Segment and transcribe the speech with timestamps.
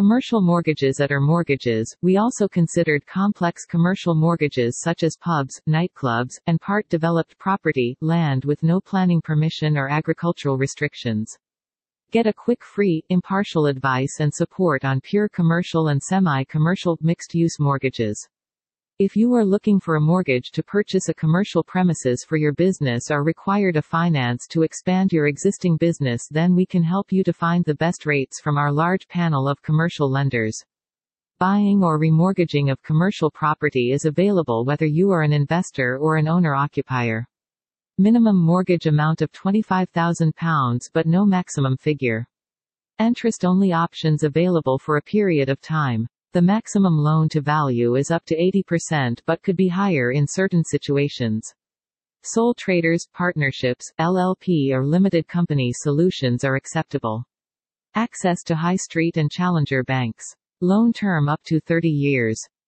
[0.00, 6.38] Commercial mortgages at are mortgages, we also considered complex commercial mortgages such as pubs, nightclubs,
[6.46, 11.36] and part-developed property, land with no planning permission or agricultural restrictions.
[12.12, 18.26] Get a quick free, impartial advice and support on pure commercial and semi-commercial, mixed-use mortgages.
[19.00, 23.10] If you are looking for a mortgage to purchase a commercial premises for your business
[23.10, 27.32] or required a finance to expand your existing business then we can help you to
[27.32, 30.62] find the best rates from our large panel of commercial lenders.
[31.38, 36.28] Buying or remortgaging of commercial property is available whether you are an investor or an
[36.28, 37.26] owner-occupier.
[37.96, 42.26] Minimum mortgage amount of £25,000 but no maximum figure.
[42.98, 46.06] Interest-only options available for a period of time.
[46.32, 50.62] The maximum loan to value is up to 80% but could be higher in certain
[50.62, 51.52] situations.
[52.22, 57.24] Sole traders, partnerships, LLP or limited company solutions are acceptable.
[57.96, 60.24] Access to high street and challenger banks.
[60.60, 62.40] Loan term up to 30 years.